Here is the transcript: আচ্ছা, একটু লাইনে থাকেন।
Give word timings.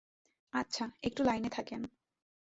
আচ্ছা, 0.53 0.85
একটু 1.03 1.21
লাইনে 1.23 1.49
থাকেন। 1.49 1.81